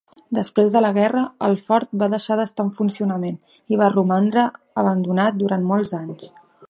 [0.35, 3.37] Després de la guerra, el fort va deixar d'estar en funcionament
[3.75, 4.47] i va romandre
[4.85, 6.27] abandonat durant molts anys.